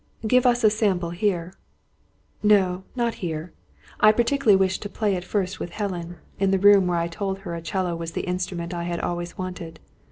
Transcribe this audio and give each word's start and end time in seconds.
"Give 0.25 0.47
us 0.47 0.63
a 0.63 0.71
sample 0.71 1.11
here." 1.11 1.53
"No, 2.41 2.81
not 2.95 3.13
here. 3.21 3.51
I 3.99 4.11
particularly 4.11 4.55
wish 4.55 4.79
to 4.79 4.89
play 4.89 5.13
it 5.13 5.23
first 5.23 5.59
with 5.59 5.69
Helen, 5.69 6.15
in 6.39 6.49
the 6.49 6.57
room 6.57 6.87
where 6.87 6.97
I 6.97 7.07
told 7.07 7.37
her 7.41 7.53
a 7.53 7.61
'cello 7.61 7.95
was 7.95 8.13
the 8.13 8.25
instrument 8.27 8.73
I 8.73 8.85
had 8.85 8.99
always 8.99 9.37
wanted. 9.37 9.79